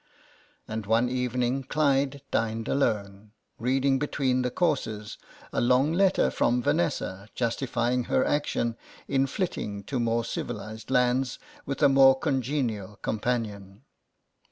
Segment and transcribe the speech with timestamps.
[0.67, 5.19] And one evening Clyde dined alone, reading between the courses
[5.53, 8.77] a long letter from Vanessa, justifying her action
[9.07, 11.37] in flitting to more civilised lands
[11.67, 13.83] with a more congenial companion.